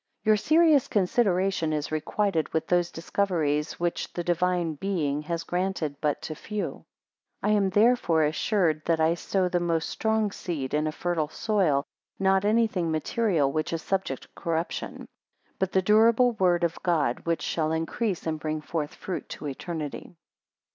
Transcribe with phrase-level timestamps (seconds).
[0.23, 6.23] YOUR serious consideration is requited with those discoveries, which the Divine Being has granted but
[6.23, 6.85] to few;
[7.43, 11.29] 2 I am thereby assured that I sow the most strong seed in a fertile
[11.29, 11.85] soil,
[12.17, 15.05] not anything material, which is subject to corruption,
[15.59, 20.15] but the durable word of God, which shall increase and bring forth fruit to eternity.